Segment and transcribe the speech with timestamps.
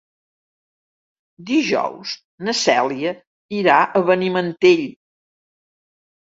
[1.49, 2.13] Dijous
[2.47, 3.13] na Cèlia
[3.59, 4.83] irà a Benimantell.